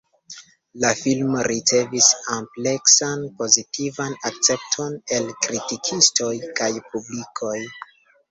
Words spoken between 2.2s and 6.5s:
ampleksan pozitiva akcepton el kritikistoj